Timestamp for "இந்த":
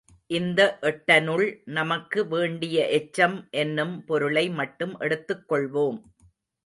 0.29-0.61